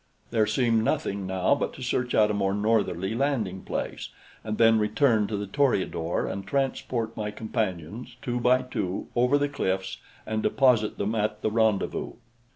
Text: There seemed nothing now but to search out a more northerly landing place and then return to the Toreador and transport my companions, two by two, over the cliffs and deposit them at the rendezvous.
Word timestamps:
There 0.31 0.47
seemed 0.47 0.83
nothing 0.83 1.27
now 1.27 1.53
but 1.53 1.73
to 1.73 1.83
search 1.83 2.15
out 2.15 2.31
a 2.31 2.33
more 2.33 2.55
northerly 2.55 3.13
landing 3.13 3.61
place 3.61 4.09
and 4.43 4.57
then 4.57 4.79
return 4.79 5.27
to 5.27 5.37
the 5.37 5.45
Toreador 5.45 6.25
and 6.25 6.43
transport 6.47 7.15
my 7.15 7.29
companions, 7.29 8.15
two 8.19 8.39
by 8.39 8.63
two, 8.63 9.09
over 9.15 9.37
the 9.37 9.47
cliffs 9.47 9.97
and 10.25 10.41
deposit 10.41 10.97
them 10.97 11.13
at 11.13 11.43
the 11.43 11.51
rendezvous. 11.51 12.13